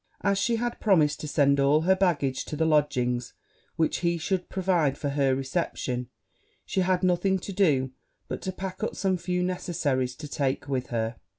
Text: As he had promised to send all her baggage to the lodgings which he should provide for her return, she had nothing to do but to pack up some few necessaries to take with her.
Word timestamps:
As 0.21 0.43
he 0.47 0.55
had 0.55 0.79
promised 0.79 1.19
to 1.19 1.27
send 1.27 1.59
all 1.59 1.81
her 1.81 1.95
baggage 1.95 2.45
to 2.45 2.55
the 2.55 2.65
lodgings 2.65 3.33
which 3.75 3.97
he 3.97 4.17
should 4.17 4.49
provide 4.49 4.97
for 4.97 5.09
her 5.09 5.35
return, 5.35 6.07
she 6.65 6.79
had 6.79 7.03
nothing 7.03 7.37
to 7.37 7.53
do 7.53 7.91
but 8.27 8.41
to 8.41 8.51
pack 8.51 8.81
up 8.83 8.95
some 8.95 9.15
few 9.15 9.43
necessaries 9.43 10.15
to 10.15 10.27
take 10.27 10.67
with 10.67 10.87
her. 10.87 11.17